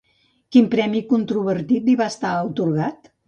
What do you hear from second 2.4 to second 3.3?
atorgat?